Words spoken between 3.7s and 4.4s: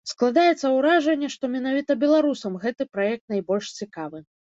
цікавы.